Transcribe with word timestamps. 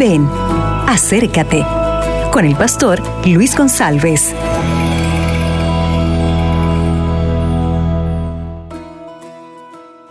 Ven, 0.00 0.26
acércate 0.86 1.62
con 2.32 2.46
el 2.46 2.56
pastor 2.56 3.02
Luis 3.26 3.54
González. 3.54 4.34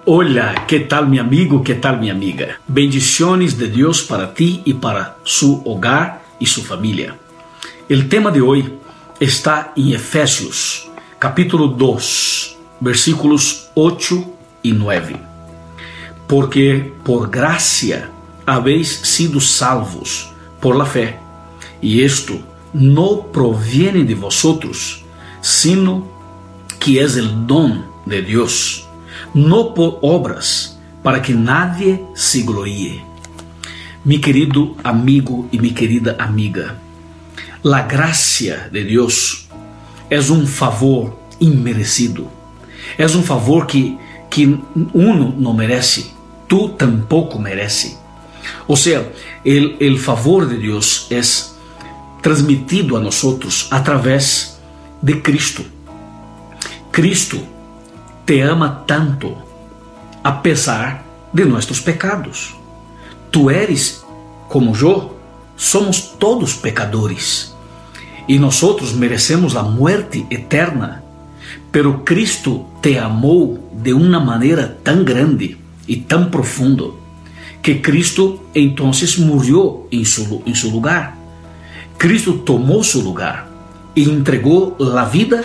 Hola, 0.06 0.65
¿qué 0.67 0.81
tal 0.81 1.10
mi 1.10 1.17
amigo? 1.17 1.63
¿Qué 1.63 1.74
tal 1.74 1.99
mi 1.99 2.12
amiga? 2.12 2.62
Bendiciones 2.67 3.58
de 3.58 3.67
Dios 3.70 4.04
para 4.04 4.31
ti 4.31 4.62
y 4.63 4.76
para 4.76 5.17
su 5.24 5.63
hogar 5.65 6.21
y 6.37 6.46
su 6.46 6.62
familia. 6.62 7.17
El 7.90 8.08
tema 8.08 8.29
de 8.29 8.42
hoy 8.42 8.71
está 9.19 9.74
en 9.76 9.96
Efesios, 9.96 10.87
capítulo 11.17 11.65
2, 11.69 12.58
versículos 12.79 13.71
8 13.74 14.33
y 14.62 14.71
9. 14.71 15.15
Porque 16.27 16.94
por 17.03 17.31
gracia 17.31 18.12
habéis 18.55 18.89
sido 18.89 19.39
salvos 19.39 20.30
por 20.59 20.76
la 20.76 20.85
fe, 20.85 21.17
y 21.81 22.03
esto 22.03 22.34
no 22.73 23.27
proviene 23.31 24.03
de 24.03 24.16
vosotros, 24.16 25.03
sino 25.41 26.05
que 26.80 27.02
es 27.02 27.16
el 27.16 27.48
don 27.48 27.85
de 28.05 28.22
Dios, 28.22 28.88
no 29.34 29.73
por 29.73 29.99
obras, 30.02 30.77
para 31.03 31.22
que 31.22 31.34
nadie 31.34 32.03
se 32.13 32.41
gloríe. 32.41 33.03
Mi 34.03 34.20
querido 34.20 34.75
amigo 34.84 35.47
y 35.52 35.59
mi 35.59 35.72
querida 35.72 36.16
amiga, 36.20 36.77
la 37.63 37.88
gracia 37.88 38.70
de 38.72 38.84
Dios 38.84 39.47
es 40.09 40.30
un 40.30 40.47
favor 40.47 41.20
inmerecido, 41.39 42.30
es 42.97 43.16
un 43.16 43.23
favor 43.23 43.67
que, 43.67 43.97
que 44.30 44.58
uno 44.94 45.34
no 45.38 45.53
merece, 45.53 46.05
tú 46.47 46.70
tampoco 46.77 47.39
mereces. 47.39 47.97
O 48.68 48.76
sea, 48.76 49.12
el, 49.44 49.78
el 49.80 49.98
favor 50.00 50.48
de 50.48 50.58
Dios 50.58 51.08
es 51.09 51.56
transmitido 52.22 52.98
a 52.98 53.02
nosotros 53.02 53.68
a 53.72 53.84
través 53.84 54.59
de 55.02 55.22
Cristo. 55.22 55.64
Cristo 56.92 57.38
te 58.26 58.44
ama 58.44 58.86
tanto 58.86 59.36
a 60.23 60.42
pesar 60.42 61.04
de 61.31 61.46
nuestros 61.46 61.81
pecados. 61.81 62.56
Tú 63.31 63.50
eres 63.50 64.04
como 64.48 64.76
yo, 64.76 65.16
somos 65.56 66.16
todos 66.18 66.56
pecadores 66.56 67.53
e 68.28 68.38
nós 68.38 68.62
merecemos 68.94 69.56
a 69.56 69.64
muerte 69.64 70.26
eterna. 70.30 71.03
Pero 71.72 72.02
Cristo 72.06 72.66
te 72.81 72.98
amou 72.98 73.72
de 73.74 73.92
uma 73.92 74.20
maneira 74.20 74.78
tão 74.84 75.03
grande 75.03 75.58
e 75.88 75.96
tão 75.96 76.30
profundo 76.30 76.96
que 77.70 77.84
Cristo 77.84 78.45
entonces 78.56 79.20
murió 79.20 79.81
en 79.92 80.03
su, 80.03 80.42
en 80.44 80.56
su 80.56 80.72
lugar. 80.72 81.14
Cristo 82.00 82.34
tomó 82.44 82.84
su 82.84 83.03
lugar 83.03 83.48
y 83.94 84.09
entregó 84.09 84.75
la 84.80 85.06
vida 85.06 85.44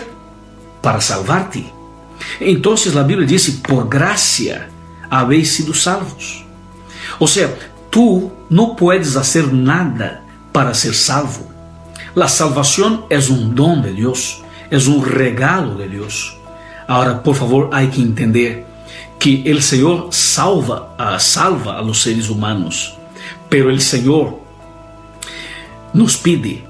para 0.81 0.99
salvarte. 1.01 1.71
Entonces 2.39 2.95
la 2.95 3.03
Biblia 3.03 3.27
dice, 3.27 3.61
por 3.67 3.87
gracia 3.87 4.69
habéis 5.07 5.53
sido 5.53 5.71
salvos. 5.75 6.43
O 7.19 7.27
sea, 7.27 7.53
tú 7.91 8.31
no 8.49 8.75
puedes 8.75 9.15
hacer 9.15 9.53
nada 9.53 10.23
para 10.51 10.73
ser 10.73 10.95
salvo. 10.95 11.47
La 12.15 12.27
salvación 12.27 13.05
es 13.11 13.29
un 13.29 13.53
don 13.53 13.83
de 13.83 13.93
Dios, 13.93 14.41
es 14.71 14.87
un 14.87 15.05
regalo 15.05 15.75
de 15.75 15.89
Dios. 15.89 16.35
Ahora, 16.87 17.21
por 17.21 17.35
favor, 17.35 17.69
hay 17.71 17.89
que 17.89 18.01
entender 18.01 18.65
que 19.25 19.41
el 19.43 19.63
Señor 19.63 20.09
salva, 20.11 20.95
uh, 20.99 21.19
salva 21.19 21.79
a 21.79 21.81
los 21.81 21.99
seres 21.99 22.29
humanos, 22.29 22.95
pero 23.49 23.71
el 23.71 23.81
Señor 23.81 24.39
nos 25.95 26.15
pide 26.15 26.63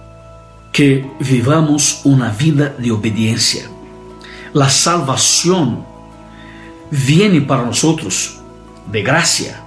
que 0.72 1.06
vivamos 1.20 2.00
una 2.06 2.30
vida 2.30 2.74
de 2.78 2.92
obediencia. 2.94 3.70
La 4.54 4.70
salvación 4.70 5.84
viene 6.90 7.42
para 7.42 7.66
nosotros 7.66 8.40
de 8.90 9.04
gracia, 9.04 9.62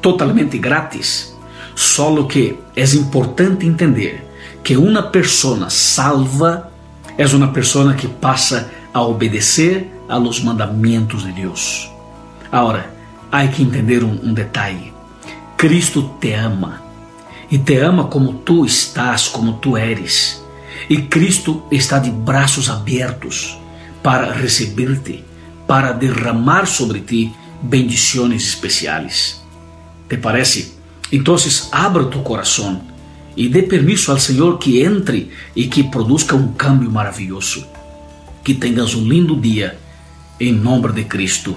totalmente 0.00 0.58
gratis, 0.58 1.34
solo 1.74 2.28
que 2.28 2.56
es 2.76 2.94
importante 2.94 3.66
entender 3.66 4.24
que 4.62 4.76
uma 4.76 5.10
pessoa 5.10 5.68
salva 5.70 6.70
é 7.18 7.26
uma 7.26 7.48
pessoa 7.48 7.94
que 7.94 8.06
passa 8.06 8.70
a 8.94 9.02
obedecer 9.02 9.90
a 10.08 10.16
los 10.18 10.40
mandamentos 10.40 11.24
de 11.24 11.32
Deus. 11.32 11.90
Agora, 12.52 12.94
há 13.32 13.46
que 13.48 13.62
entender 13.62 14.04
um, 14.04 14.12
um 14.22 14.34
detalhe: 14.34 14.92
Cristo 15.56 16.16
te 16.20 16.34
ama 16.34 16.82
e 17.50 17.58
te 17.58 17.78
ama 17.78 18.04
como 18.04 18.34
tu 18.34 18.66
estás, 18.66 19.26
como 19.26 19.54
tu 19.54 19.74
eres. 19.76 20.44
E 20.90 20.98
Cristo 21.02 21.62
está 21.70 21.98
de 21.98 22.10
braços 22.10 22.68
abertos 22.68 23.58
para 24.02 24.32
receber-te, 24.32 25.24
para 25.66 25.92
derramar 25.92 26.66
sobre 26.66 27.00
ti 27.00 27.32
bendições 27.62 28.42
especiais. 28.48 29.40
¿Te 30.08 30.18
parece? 30.18 30.74
Então, 31.10 31.36
abra 31.70 32.04
tu 32.04 32.20
coração 32.20 32.82
e 33.36 33.48
dê 33.48 33.62
permisso 33.62 34.10
ao 34.10 34.18
Senhor 34.18 34.58
que 34.58 34.82
entre 34.82 35.30
e 35.56 35.68
que 35.68 35.84
produza 35.84 36.34
um 36.34 36.52
cambio 36.52 36.90
maravilhoso. 36.90 37.66
Que 38.44 38.54
tenhas 38.54 38.94
um 38.94 39.06
lindo 39.06 39.40
dia, 39.40 39.78
em 40.40 40.52
nome 40.52 40.92
de 40.92 41.04
Cristo. 41.04 41.56